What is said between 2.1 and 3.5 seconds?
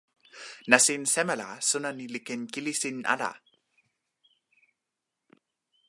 li ken kili sin ala?